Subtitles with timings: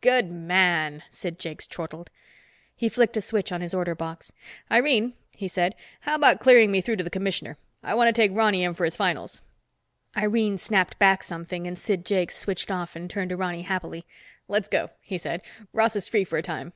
[0.00, 2.08] "Good man!" Sid Jakes chortled.
[2.74, 4.32] He flicked a switch on his order box.
[4.70, 7.58] "Irene," he said, "how about clearing me through to the commissioner?
[7.82, 9.42] I want to take Ronny in for his finals."
[10.16, 14.06] Irene snapped back something and Sid Jakes switched off and turned to Ronny happily.
[14.48, 15.42] "Let's go," he said.
[15.74, 16.72] "Ross is free for a time."